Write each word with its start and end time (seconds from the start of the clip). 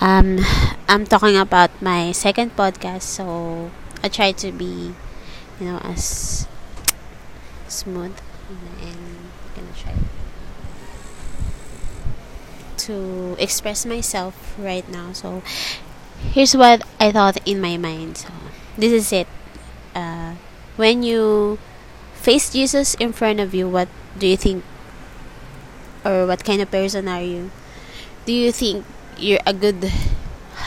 Um, 0.00 0.40
I'm 0.88 1.06
talking 1.06 1.36
about 1.36 1.70
my 1.80 2.12
second 2.12 2.56
podcast, 2.56 3.02
so 3.02 3.70
I 4.02 4.08
try 4.08 4.32
to 4.32 4.52
be, 4.52 4.94
you 5.60 5.66
know, 5.66 5.78
as 5.78 6.46
smooth 7.68 8.16
and 8.80 8.80
I'm 8.82 9.30
gonna 9.54 9.72
try 9.76 9.94
to 12.76 13.36
express 13.38 13.86
myself 13.86 14.54
right 14.58 14.88
now. 14.90 15.12
So 15.12 15.42
here's 16.32 16.56
what 16.56 16.82
I 17.00 17.12
thought 17.12 17.38
in 17.46 17.60
my 17.60 17.76
mind. 17.76 18.18
So 18.18 18.28
this 18.76 18.92
is 18.92 19.12
it. 19.12 19.28
Uh, 19.94 20.34
when 20.76 21.02
you 21.02 21.58
face 22.14 22.52
Jesus 22.52 22.94
in 22.96 23.12
front 23.12 23.40
of 23.40 23.54
you, 23.54 23.68
what 23.68 23.88
do 24.18 24.26
you 24.26 24.36
think, 24.36 24.64
or 26.04 26.26
what 26.26 26.44
kind 26.44 26.62
of 26.62 26.70
person 26.70 27.08
are 27.08 27.22
you? 27.22 27.50
Do 28.26 28.32
you 28.32 28.52
think 28.52 28.84
you're 29.18 29.42
a 29.46 29.54
good 29.54 29.90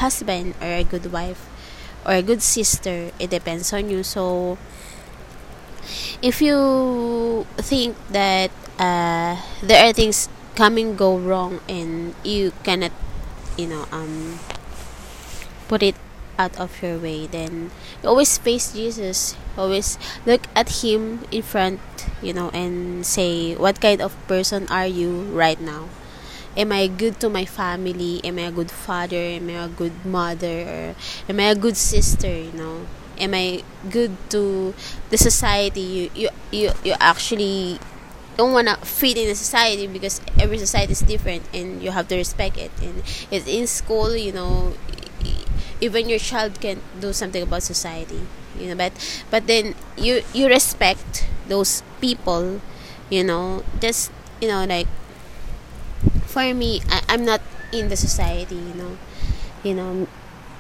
husband 0.02 0.56
or 0.62 0.68
a 0.68 0.84
good 0.84 1.12
wife 1.12 1.48
or 2.06 2.14
a 2.14 2.22
good 2.22 2.42
sister? 2.42 3.12
It 3.20 3.30
depends 3.30 3.74
on 3.74 3.90
you. 3.90 4.04
So 4.04 4.58
if 6.22 6.42
you 6.42 7.46
think 7.58 7.96
that 8.12 8.52
uh, 8.78 9.38
there 9.62 9.90
are 9.90 9.94
things 9.94 10.30
coming 10.56 10.96
go 10.96 11.18
wrong 11.18 11.60
and 11.70 12.14
you 12.24 12.52
cannot, 12.64 12.92
you 13.58 13.68
know, 13.68 13.86
um, 13.92 14.40
put 15.68 15.84
it 15.84 15.96
out 16.38 16.56
of 16.60 16.72
your 16.82 16.98
way, 16.98 17.28
then 17.28 17.70
you 18.02 18.10
always 18.10 18.38
face 18.38 18.72
Jesus. 18.72 19.36
Always 19.58 20.00
look 20.26 20.48
at 20.56 20.84
Him 20.84 21.28
in 21.32 21.44
front, 21.44 21.80
you 22.22 22.34
know, 22.34 22.50
and 22.52 23.06
say, 23.06 23.56
What 23.56 23.82
kind 23.82 24.02
of 24.02 24.16
person 24.28 24.68
are 24.72 24.88
you 24.88 25.28
right 25.36 25.60
now? 25.60 25.90
Am 26.60 26.72
I 26.76 26.88
good 26.88 27.20
to 27.22 27.30
my 27.30 27.46
family? 27.46 28.20
Am 28.24 28.38
I 28.38 28.52
a 28.52 28.52
good 28.52 28.70
father? 28.72 29.16
Am 29.40 29.48
I 29.50 29.64
a 29.64 29.70
good 29.70 29.96
mother? 30.06 30.58
Or 30.68 30.96
am 31.30 31.40
I 31.40 31.48
a 31.52 31.56
good 31.56 31.78
sister? 31.78 32.28
You 32.28 32.52
know, 32.52 32.86
am 33.18 33.34
I 33.34 33.64
good 33.90 34.12
to 34.36 34.74
the 35.10 35.18
society? 35.18 35.82
You 35.82 36.04
you 36.16 36.30
you, 36.52 36.68
you 36.84 36.94
actually 37.00 37.80
don't 38.38 38.52
wanna 38.54 38.76
fit 38.84 39.16
in 39.18 39.28
the 39.28 39.36
society 39.36 39.88
because 39.88 40.20
every 40.40 40.58
society 40.60 40.92
is 40.94 41.02
different 41.02 41.44
and 41.54 41.82
you 41.84 41.92
have 41.92 42.08
to 42.10 42.16
respect 42.16 42.58
it. 42.58 42.72
And 42.84 43.04
it's 43.32 43.48
in 43.48 43.68
school, 43.68 44.16
you 44.16 44.32
know, 44.32 44.74
even 45.82 46.10
your 46.10 46.20
child 46.20 46.60
can 46.60 46.82
do 47.00 47.14
something 47.14 47.42
about 47.44 47.64
society 47.64 48.20
you 48.60 48.68
know 48.68 48.76
but 48.76 48.92
but 49.32 49.48
then 49.48 49.76
you 49.98 50.22
you 50.34 50.48
respect 50.48 51.26
those 51.48 51.84
people 52.02 52.60
you 53.10 53.24
know 53.24 53.64
just 53.80 54.12
you 54.42 54.48
know 54.48 54.66
like 54.66 54.88
for 56.40 56.56
me 56.56 56.80
I, 56.88 57.04
i'm 57.12 57.26
not 57.28 57.42
in 57.76 57.90
the 57.90 57.98
society 58.00 58.56
you 58.56 58.74
know. 58.80 58.96
You 59.62 59.76
know 59.76 60.08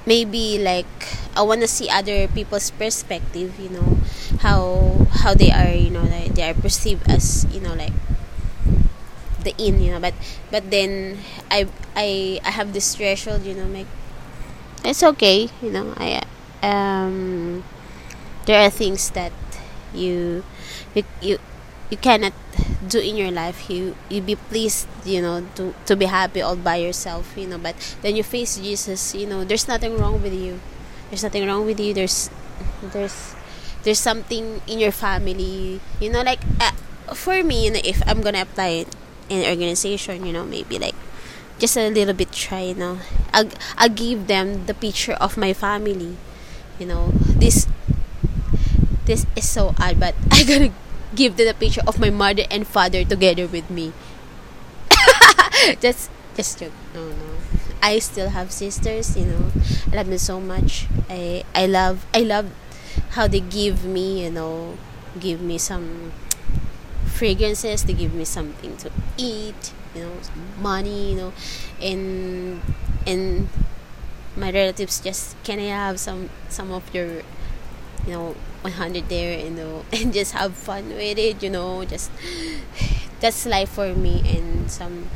maybe 0.05 0.59
like 0.59 0.91
i 1.35 1.41
want 1.41 1.61
to 1.61 1.67
see 1.67 1.87
other 1.87 2.27
people's 2.27 2.71
perspective 2.71 3.55
you 3.59 3.69
know 3.69 3.95
how 4.43 5.07
how 5.23 5.33
they 5.33 5.51
are 5.51 5.71
you 5.71 5.89
know 5.89 6.03
like 6.03 6.35
they 6.35 6.43
are 6.43 6.53
perceived 6.53 7.07
as 7.07 7.47
you 7.55 7.61
know 7.61 7.73
like 7.75 7.93
the 9.43 9.53
in 9.57 9.81
you 9.81 9.91
know. 9.91 9.99
But 9.99 10.13
but 10.51 10.69
then 10.71 11.19
i 11.51 11.67
i 11.95 12.39
i 12.43 12.49
have 12.51 12.73
this 12.73 12.95
threshold 12.95 13.43
you 13.43 13.53
know 13.55 13.67
like 13.67 13.87
it's 14.83 15.03
okay 15.03 15.49
you 15.61 15.71
know. 15.71 15.93
I 15.97 16.23
um 16.63 17.63
there 18.45 18.61
are 18.65 18.69
things 18.69 19.11
that 19.11 19.33
you 19.93 20.43
you 20.95 21.03
you, 21.21 21.37
you 21.89 21.97
cannot 21.97 22.33
do 22.87 22.99
in 22.99 23.17
your 23.17 23.31
life 23.31 23.69
you 23.69 23.95
you 24.07 24.21
be 24.21 24.35
pleased 24.35 24.87
you 25.03 25.21
know 25.21 25.43
to 25.55 25.75
to 25.85 25.95
be 25.95 26.05
happy 26.05 26.41
all 26.41 26.55
by 26.55 26.77
yourself 26.77 27.35
you 27.35 27.45
know 27.45 27.57
but 27.57 27.75
then 28.01 28.15
you 28.15 28.23
face 28.23 28.55
jesus 28.55 29.13
you 29.13 29.27
know 29.27 29.43
there's 29.43 29.67
nothing 29.67 29.97
wrong 29.97 30.21
with 30.21 30.33
you. 30.33 30.59
There's 31.09 31.23
nothing 31.23 31.47
wrong 31.47 31.65
with 31.65 31.79
you. 31.79 31.93
There's 31.93 32.29
there's 32.93 33.33
there's 33.83 33.99
something 33.99 34.61
in 34.67 34.79
your 34.79 34.91
family 34.91 35.79
you 35.99 36.09
know 36.11 36.21
like 36.21 36.39
uh, 36.59 36.71
for 37.15 37.43
me 37.43 37.65
you 37.65 37.71
know 37.71 37.79
if 37.83 38.03
i'm 38.07 38.21
gonna 38.21 38.41
apply 38.43 38.83
it 38.83 38.89
in 39.29 39.39
an 39.43 39.49
organization 39.49 40.25
you 40.25 40.33
know 40.33 40.43
maybe 40.43 40.77
like 40.77 40.95
just 41.59 41.77
a 41.77 41.89
little 41.89 42.13
bit 42.13 42.31
try 42.31 42.61
you 42.71 42.75
know 42.75 42.99
I'll, 43.33 43.49
I'll 43.77 43.89
give 43.89 44.27
them 44.27 44.65
the 44.65 44.73
picture 44.73 45.13
of 45.13 45.37
my 45.37 45.53
family 45.53 46.17
you 46.79 46.85
know. 46.87 47.11
This 47.39 47.67
this 49.05 49.25
is 49.35 49.47
so 49.49 49.73
odd 49.79 49.99
but 49.99 50.15
i 50.31 50.43
gotta 50.43 50.71
give 51.15 51.37
them 51.37 51.47
the 51.47 51.53
picture 51.53 51.81
of 51.87 51.99
my 51.99 52.09
mother 52.09 52.43
and 52.51 52.67
father 52.67 53.03
together 53.03 53.47
with 53.47 53.69
me. 53.69 53.93
Just 55.81 56.09
just 56.35 56.59
joke. 56.59 56.71
No 56.93 57.09
no. 57.09 57.29
I 57.81 57.99
still 57.99 58.29
have 58.29 58.51
sisters 58.51 59.17
you 59.17 59.25
know. 59.25 59.51
I 59.91 59.95
love 59.97 60.07
them 60.07 60.17
so 60.17 60.39
much. 60.39 60.87
I 61.09 61.43
i 61.55 61.65
love 61.65 62.05
i 62.13 62.21
love 62.23 62.51
how 63.15 63.27
they 63.27 63.39
give 63.41 63.83
me 63.85 64.23
you 64.23 64.31
know 64.31 64.77
give 65.19 65.41
me 65.41 65.57
some 65.57 66.11
fragrances. 67.05 67.83
They 67.83 67.93
give 67.93 68.13
me 68.13 68.25
something 68.25 68.77
to 68.77 68.91
eat 69.17 69.73
you 69.95 70.03
know 70.03 70.15
money 70.61 71.11
you 71.11 71.17
know. 71.17 71.33
And 71.81 72.61
and 73.07 73.49
my 74.37 74.51
relatives 74.51 74.99
just 75.01 75.35
can 75.43 75.59
I 75.59 75.71
have 75.73 75.99
some 75.99 76.29
some 76.49 76.71
of 76.71 76.83
your 76.93 77.23
you 78.07 78.13
know 78.13 78.35
100 78.61 79.09
there 79.09 79.39
you 79.39 79.51
know 79.51 79.85
and 79.93 80.13
just 80.13 80.33
have 80.33 80.55
fun 80.55 80.89
with 80.89 81.17
it 81.17 81.41
you 81.43 81.49
know 81.49 81.83
just 81.85 82.11
that's 83.19 83.45
life 83.45 83.69
for 83.69 83.93
me 83.93 84.21
and 84.25 84.69
some 84.71 85.07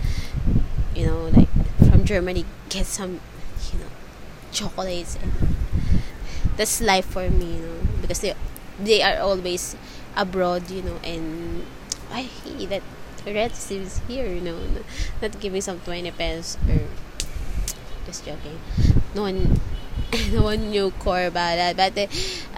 you 0.95 1.05
know 1.05 1.27
like 1.35 1.49
from 1.89 2.05
Germany 2.05 2.45
get 2.69 2.85
some 2.85 3.19
you 3.71 3.79
know 3.79 3.91
chocolates 4.51 5.17
and 5.21 5.31
that's 6.57 6.81
life 6.81 7.05
for 7.05 7.29
me 7.29 7.55
you 7.57 7.61
know 7.61 7.79
because 8.01 8.21
they 8.21 8.33
they 8.79 9.01
are 9.01 9.19
always 9.21 9.75
abroad 10.15 10.69
you 10.69 10.81
know 10.81 10.97
and 11.03 11.65
I 12.11 12.21
hate 12.23 12.69
that 12.69 12.83
relatives 13.25 14.01
here, 14.07 14.27
you 14.27 14.41
know, 14.41 14.59
not 15.21 15.39
giving 15.39 15.61
some 15.61 15.79
20 15.79 16.11
pesos 16.11 16.57
or 16.69 16.81
just 18.05 18.25
joking. 18.25 18.59
No 19.15 19.23
one, 19.23 19.59
no 20.31 20.43
one 20.51 20.69
knew 20.71 20.91
core 20.99 21.25
about 21.25 21.55
that, 21.57 21.77
but 21.77 21.97
uh, 21.97 22.07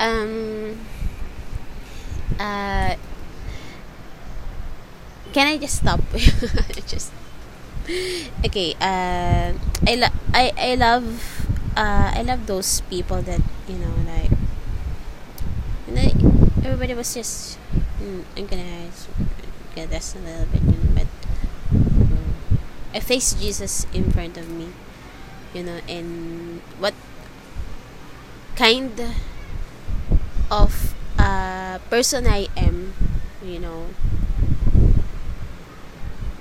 um, 0.01 0.77
uh, 2.39 2.95
can 5.33 5.47
I 5.47 5.57
just 5.57 5.77
stop? 5.81 5.99
just 6.87 7.11
okay. 8.45 8.73
Uh, 8.79 9.53
I 9.87 9.93
lo- 9.95 10.17
I 10.33 10.43
I 10.57 10.71
love 10.75 11.05
uh 11.75 12.11
I 12.15 12.21
love 12.23 12.47
those 12.47 12.81
people 12.89 13.21
that 13.23 13.41
you 13.67 13.77
know 13.77 13.93
like 14.07 14.31
know 15.87 16.09
everybody 16.63 16.93
was 16.93 17.13
just 17.13 17.57
mm, 18.01 18.23
I'm 18.37 18.45
gonna 18.47 18.89
get 19.75 19.89
this 19.89 20.15
a 20.15 20.19
little 20.19 20.45
bit, 20.49 20.63
but 20.95 21.07
um, 21.73 22.33
I 22.93 22.99
face 22.99 23.33
Jesus 23.33 23.85
in 23.93 24.11
front 24.11 24.37
of 24.37 24.49
me, 24.49 24.69
you 25.53 25.63
know, 25.63 25.79
and 25.87 26.61
what 26.79 26.93
kind 28.55 29.01
of 30.51 30.95
uh, 31.19 31.79
person 31.89 32.27
I 32.27 32.47
am, 32.57 32.93
you 33.43 33.59
know, 33.59 33.87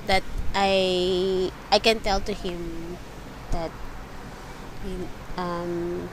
that 0.07 0.23
I 0.55 1.51
I 1.71 1.79
can 1.79 2.01
tell 2.01 2.21
to 2.21 2.33
him 2.33 2.97
that 3.51 3.71
um, 5.37 6.09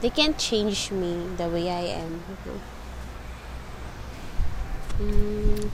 they 0.00 0.10
can't 0.10 0.38
change 0.38 0.90
me 0.90 1.26
the 1.36 1.48
way 1.48 1.70
I 1.70 2.00
am. 2.02 2.22
Mm, 5.00 5.70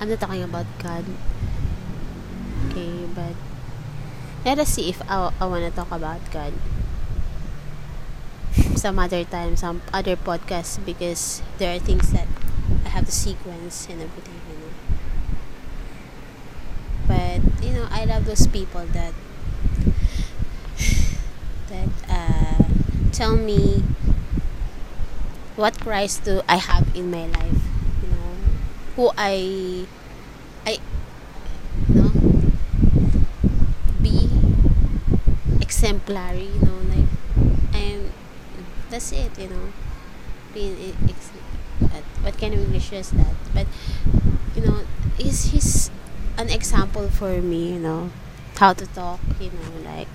I'm 0.00 0.08
not 0.08 0.20
talking 0.20 0.42
about 0.42 0.66
God. 0.82 1.04
Okay, 2.70 3.06
but 3.14 3.34
let 4.44 4.58
us 4.58 4.68
see 4.70 4.88
if 4.88 5.00
I, 5.08 5.32
I 5.40 5.46
want 5.46 5.64
to 5.64 5.70
talk 5.70 5.90
about 5.92 6.20
God 6.32 6.52
some 8.76 8.98
other 8.98 9.24
time, 9.24 9.56
some 9.56 9.82
other 9.92 10.16
podcasts, 10.16 10.82
because 10.84 11.42
there 11.58 11.76
are 11.76 11.78
things 11.78 12.12
that 12.12 12.28
I 12.84 12.88
have 12.90 13.06
to 13.06 13.12
sequence 13.12 13.86
and 13.90 14.02
everything, 14.02 14.40
you 14.48 14.56
know. 14.58 14.72
But 17.06 17.64
you 17.64 17.72
know, 17.74 17.88
I 17.90 18.04
love 18.04 18.24
those 18.26 18.46
people 18.46 18.84
that 18.92 19.12
that 21.68 21.88
uh, 22.08 22.64
tell 23.12 23.36
me 23.36 23.82
what 25.56 25.78
Christ 25.80 26.24
do 26.24 26.42
I 26.48 26.56
have 26.56 26.88
in 26.94 27.10
my 27.10 27.26
life, 27.26 27.62
you 28.02 28.08
know, 28.08 28.32
who 28.96 29.10
I 29.16 29.86
I 30.66 30.78
know 31.88 32.10
be 34.00 34.28
exemplary, 35.60 36.48
you 36.54 36.60
know, 36.60 36.78
like 36.88 37.74
and 37.74 38.10
that's 38.90 39.12
it, 39.12 39.38
you 39.38 39.48
know, 39.48 39.72
being 40.54 40.94
what 42.22 42.38
kind 42.38 42.54
of 42.54 42.60
English 42.60 42.92
is 42.92 43.10
that? 43.10 43.34
But 43.54 43.66
you 44.54 44.62
know, 44.62 44.84
he's 45.18 45.52
he's 45.52 45.90
an 46.38 46.48
example 46.48 47.08
for 47.08 47.42
me, 47.42 47.74
you 47.74 47.80
know, 47.80 48.10
how 48.56 48.72
to 48.72 48.86
talk, 48.86 49.20
you 49.40 49.50
know, 49.50 49.90
like 49.90 50.08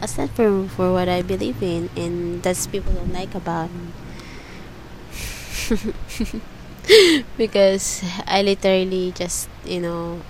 I 0.00 0.06
stand 0.06 0.30
for 0.32 0.68
for 0.68 0.92
what 0.92 1.08
I 1.08 1.22
believe 1.22 1.62
in, 1.62 1.88
and 1.96 2.42
that's 2.42 2.66
people 2.66 2.92
don't 2.92 3.12
like 3.12 3.34
about 3.34 3.70
me. 3.72 3.92
because 7.36 8.04
I 8.26 8.42
literally 8.42 9.12
just 9.16 9.48
you 9.64 9.80
know 9.80 10.22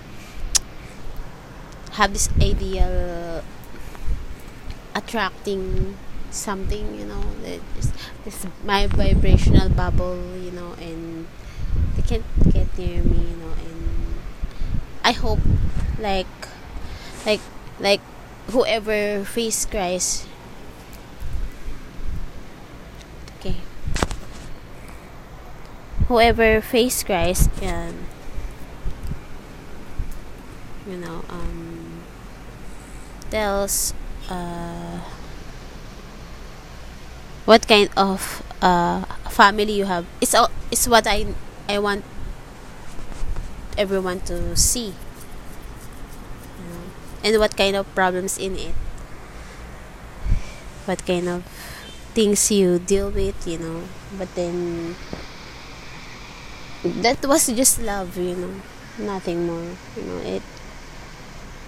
have 1.93 2.13
this 2.13 2.29
ideal 2.41 3.36
attracting 4.97 5.95
something 6.31 6.97
you 6.97 7.05
know 7.05 7.23
that 7.43 7.61
is 7.77 7.93
this 8.25 8.45
my 8.65 8.87
vibrational 8.87 9.69
bubble 9.69 10.17
you 10.37 10.51
know 10.51 10.73
and 10.81 11.27
they 11.95 12.01
can't 12.01 12.25
get 12.51 12.67
near 12.77 13.03
me 13.03 13.21
you 13.31 13.37
know 13.37 13.53
and 13.61 14.17
I 15.03 15.11
hope 15.13 15.39
like 15.99 16.27
like 17.25 17.41
like 17.79 18.01
whoever 18.51 19.23
face 19.25 19.65
Christ. 19.65 20.27
Okay. 23.37 23.55
Whoever 26.07 26.61
face 26.61 27.03
Christ 27.03 27.51
can 27.59 28.07
you 30.87 30.97
know 30.97 31.23
um 31.29 32.03
tells 33.29 33.93
uh 34.29 34.99
what 37.45 37.67
kind 37.67 37.89
of 37.97 38.43
uh 38.61 39.03
family 39.29 39.73
you 39.73 39.85
have. 39.85 40.05
It's 40.21 40.33
all 40.33 40.49
it's 40.71 40.87
what 40.87 41.07
I 41.07 41.25
I 41.69 41.79
want 41.79 42.03
everyone 43.77 44.19
to 44.21 44.55
see. 44.55 44.87
You 44.87 44.93
know, 46.69 46.81
and 47.23 47.39
what 47.39 47.55
kind 47.57 47.75
of 47.75 47.85
problems 47.95 48.37
in 48.37 48.55
it. 48.55 48.73
What 50.85 51.05
kind 51.05 51.27
of 51.27 51.43
things 52.15 52.51
you 52.51 52.79
deal 52.79 53.09
with 53.11 53.35
you 53.47 53.59
know. 53.59 53.83
But 54.17 54.33
then 54.35 54.95
that 57.03 57.23
was 57.25 57.47
just 57.47 57.81
love 57.81 58.17
you 58.17 58.35
know. 58.35 58.53
Nothing 58.99 59.45
more 59.45 59.75
you 59.95 60.03
know. 60.03 60.17
It 60.25 60.43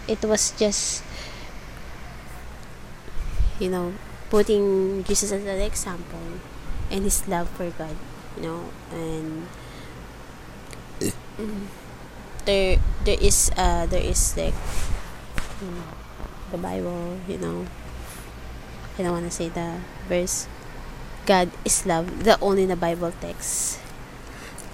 it 0.07 0.21
was 0.25 0.51
just 0.57 1.03
you 3.59 3.69
know 3.69 3.93
putting 4.29 5.03
jesus 5.03 5.31
as 5.31 5.43
an 5.43 5.61
example 5.61 6.39
and 6.91 7.03
his 7.03 7.27
love 7.27 7.49
for 7.51 7.69
god 7.71 7.95
you 8.37 8.43
know 8.43 8.63
and 8.91 9.47
there 12.45 12.79
there 13.05 13.17
is 13.19 13.51
uh 13.57 13.85
there 13.85 14.03
is 14.03 14.35
like 14.37 14.53
mm, 15.61 15.81
the 16.51 16.57
bible 16.57 17.19
you 17.27 17.37
know 17.37 17.65
i 18.97 19.03
don't 19.03 19.11
want 19.11 19.25
to 19.25 19.31
say 19.31 19.49
the 19.49 19.79
verse 20.07 20.47
god 21.25 21.49
is 21.65 21.85
love 21.85 22.23
the 22.23 22.39
only 22.41 22.63
in 22.63 22.69
the 22.69 22.75
bible 22.75 23.13
text. 23.21 23.79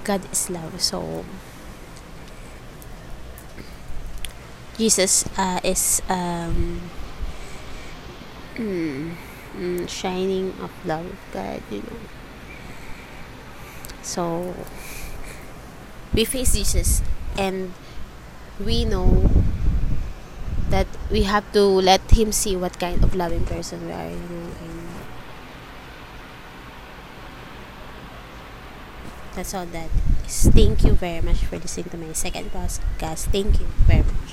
God 0.06 0.22
is 0.32 0.52
love 0.54 0.80
so 0.80 1.26
jesus 4.78 5.26
uh, 5.36 5.60
is 5.66 6.02
um 6.08 6.80
mm, 8.56 9.90
shining 9.90 10.54
of 10.62 10.72
love 10.86 11.06
of 11.06 11.20
god 11.34 11.62
you 11.72 11.80
know. 11.80 12.00
So 14.02 14.54
we 16.14 16.26
face 16.26 16.54
jesus 16.54 17.02
and 17.38 17.74
we 18.64 18.86
know 18.86 19.30
that 20.70 20.88
we 21.12 21.24
have 21.24 21.50
to 21.54 21.62
let 21.64 22.02
him 22.12 22.32
see 22.32 22.56
what 22.56 22.80
kind 22.80 23.04
of 23.04 23.16
loving 23.16 23.46
person 23.46 23.86
we 23.86 23.92
are 23.92 24.10
you 24.10 24.16
know 24.16 24.50
and 24.62 24.90
that's 29.36 29.54
all 29.54 29.66
that 29.68 29.90
thank 30.56 30.84
you 30.84 30.94
very 30.94 31.22
much 31.22 31.38
for 31.46 31.58
listening 31.58 31.90
to 31.90 31.98
my 31.98 32.14
second 32.14 32.52
podcast. 32.52 33.26
Thank 33.32 33.60
you 33.60 33.66
very 33.88 34.04
much 34.04 34.25